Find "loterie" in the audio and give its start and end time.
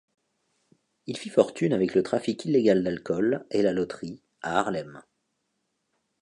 3.71-4.19